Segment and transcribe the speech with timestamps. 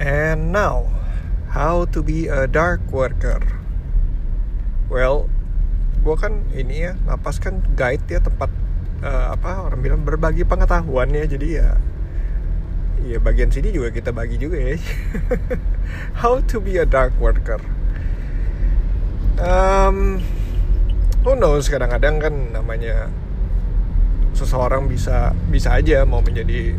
[0.00, 0.88] And now,
[1.52, 3.44] how to be a dark worker?
[4.88, 5.28] Well,
[6.00, 8.48] gue kan ini ya, napas kan guide ya tempat
[9.04, 11.68] uh, apa orang bilang berbagi pengetahuan ya, jadi ya
[13.04, 14.80] ya bagian sini juga kita bagi juga ya.
[16.24, 17.60] How to be a dark worker?
[19.36, 20.24] Um,
[21.28, 23.12] who knows kadang-kadang kan namanya
[24.32, 26.72] seseorang bisa bisa aja mau menjadi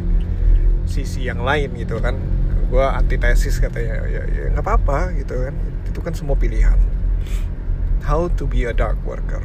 [0.90, 2.41] sisi yang lain gitu kan
[2.72, 5.56] gue antitesis katanya ya ya nggak apa-apa gitu kan.
[5.84, 6.80] Itu kan semua pilihan.
[8.08, 9.44] How to be a dark worker.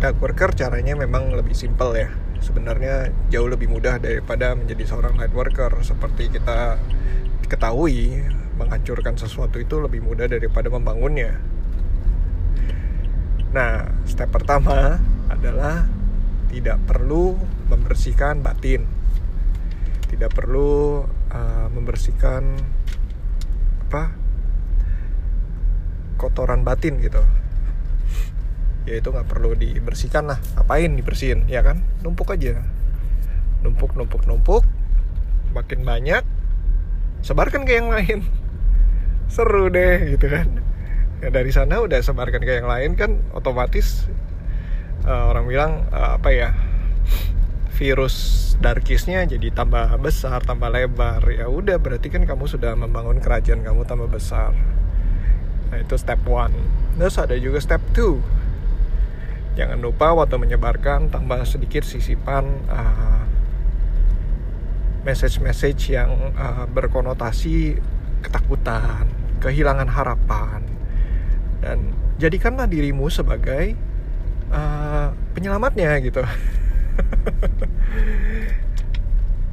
[0.00, 2.08] Dark worker caranya memang lebih simple ya.
[2.40, 5.76] Sebenarnya jauh lebih mudah daripada menjadi seorang light worker.
[5.84, 6.80] Seperti kita
[7.44, 8.24] ketahui
[8.56, 11.36] menghancurkan sesuatu itu lebih mudah daripada membangunnya.
[13.52, 14.96] Nah step pertama
[15.28, 15.84] adalah
[16.48, 17.36] tidak perlu
[17.68, 18.88] membersihkan batin.
[20.08, 22.56] Tidak perlu uh, membersihkan
[23.88, 24.12] apa
[26.20, 27.22] kotoran batin gitu.
[28.84, 30.40] Ya itu nggak perlu dibersihkan lah.
[30.56, 31.84] Apain dibersihin ya kan?
[32.04, 32.60] Numpuk aja.
[33.64, 34.64] Numpuk numpuk numpuk.
[35.52, 36.24] Makin banyak
[37.24, 38.24] sebarkan ke yang lain.
[39.34, 40.48] Seru deh gitu kan.
[41.18, 44.06] Ya, dari sana udah sebarkan ke yang lain kan otomatis
[45.02, 46.54] uh, orang bilang uh, apa ya
[47.78, 48.14] virus
[48.58, 51.22] darkisnya jadi tambah besar tambah lebar.
[51.30, 54.50] Ya udah berarti kan kamu sudah membangun kerajaan kamu tambah besar.
[55.70, 56.52] Nah itu step one.
[56.98, 58.18] Terus ada juga step two.
[59.54, 63.22] Jangan lupa waktu menyebarkan tambah sedikit sisipan uh,
[65.06, 67.78] message-message yang uh, berkonotasi
[68.22, 69.06] ketakutan,
[69.38, 70.62] kehilangan harapan,
[71.62, 73.74] dan jadikanlah dirimu sebagai
[74.50, 76.22] uh, penyelamatnya gitu.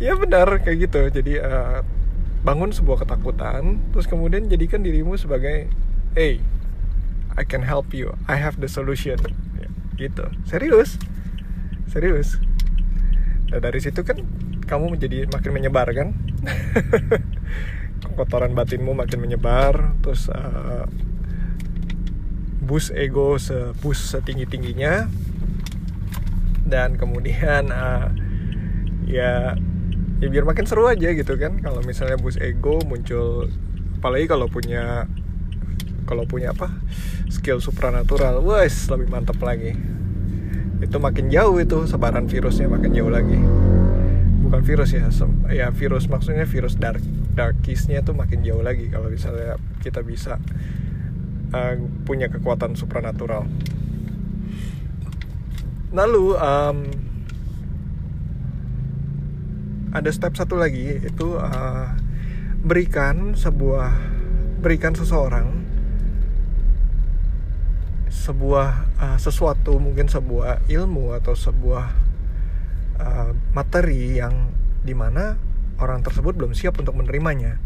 [0.02, 1.02] ya benar kayak gitu.
[1.12, 1.82] Jadi uh,
[2.46, 5.68] bangun sebuah ketakutan, terus kemudian jadikan dirimu sebagai,
[6.14, 6.44] hey,
[7.36, 9.18] I can help you, I have the solution.
[9.96, 10.26] Gitu.
[10.48, 11.00] Serius?
[11.88, 12.40] Serius?
[13.52, 14.20] Nah, dari situ kan
[14.68, 16.12] kamu menjadi makin menyebar kan?
[18.16, 20.88] Kotoran batinmu makin menyebar terus uh,
[22.64, 25.12] bus ego sebus setinggi tingginya
[26.66, 28.10] dan kemudian uh,
[29.06, 29.60] ya
[30.24, 31.60] ya biar makin seru aja gitu kan.
[31.60, 33.52] Kalau misalnya bus ego muncul
[34.00, 35.10] apalagi kalau punya
[36.06, 36.70] kalau punya apa
[37.34, 39.74] skill supranatural wes lebih mantap lagi.
[40.80, 43.40] Itu makin jauh itu sebaran virusnya makin jauh lagi.
[44.46, 45.10] Bukan virus ya
[45.50, 47.02] ya virus maksudnya virus dark
[47.36, 50.40] darkisnya tuh makin jauh lagi kalau misalnya kita bisa
[51.52, 53.50] uh, punya kekuatan supranatural.
[55.96, 56.78] Lalu um,
[59.96, 61.88] ada step satu lagi itu uh,
[62.68, 63.96] berikan sebuah
[64.60, 65.64] berikan seseorang
[68.12, 68.70] sebuah
[69.00, 71.86] uh, sesuatu mungkin sebuah ilmu atau sebuah
[73.00, 74.52] uh, materi yang
[74.84, 75.40] di mana
[75.80, 77.60] orang tersebut belum siap untuk menerimanya.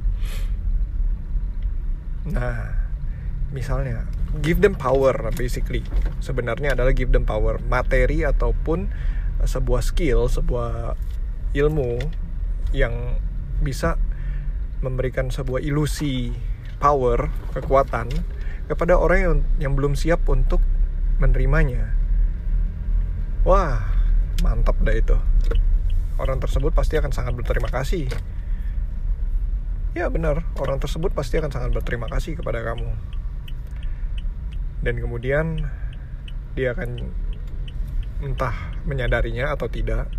[2.29, 2.75] Nah,
[3.49, 4.05] misalnya
[4.45, 5.81] give them power basically
[6.21, 8.91] sebenarnya adalah give them power materi ataupun
[9.41, 10.93] sebuah skill sebuah
[11.57, 11.97] ilmu
[12.75, 13.17] yang
[13.59, 13.99] bisa
[14.79, 16.31] memberikan sebuah ilusi
[16.79, 18.07] power kekuatan
[18.71, 20.63] kepada orang yang, yang belum siap untuk
[21.19, 21.91] menerimanya.
[23.43, 23.83] Wah,
[24.45, 25.17] mantap dah itu.
[26.19, 28.07] Orang tersebut pasti akan sangat berterima kasih.
[29.97, 32.93] Ya benar, orang tersebut pasti akan sangat berterima kasih kepada kamu.
[34.79, 35.65] Dan kemudian
[36.53, 37.09] dia akan
[38.19, 40.11] entah menyadarinya atau tidak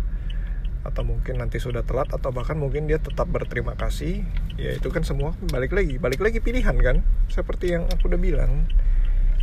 [0.81, 4.25] atau mungkin nanti sudah telat atau bahkan mungkin dia tetap berterima kasih
[4.57, 7.05] ya itu kan semua balik lagi balik lagi pilihan kan?
[7.29, 8.65] Seperti yang aku udah bilang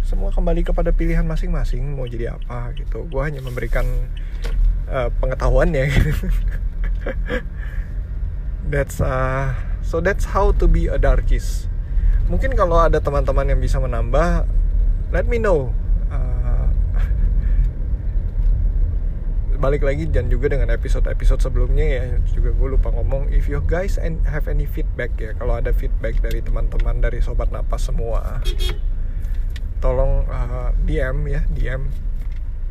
[0.02, 3.06] semua kembali kepada pilihan masing-masing mau jadi apa gitu.
[3.06, 3.85] Gue hanya memberikan
[4.88, 5.87] uh, pengetahuan ya
[8.73, 11.70] that's uh, so that's how to be a darkist.
[12.29, 14.44] Mungkin kalau ada teman-teman yang bisa menambah
[15.12, 15.73] let me know
[19.58, 23.99] balik lagi dan juga dengan episode-episode sebelumnya ya juga gue lupa ngomong if you guys
[23.99, 28.38] and have any feedback ya kalau ada feedback dari teman-teman dari sobat napas semua
[29.82, 31.90] tolong uh, DM ya DM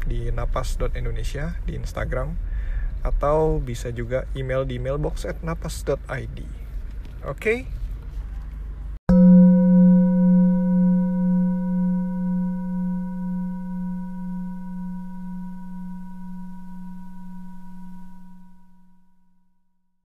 [0.07, 2.39] di napas.indonesia di Instagram
[3.03, 6.47] atau bisa juga email di mailbox at napas.id oke
[7.35, 7.67] okay?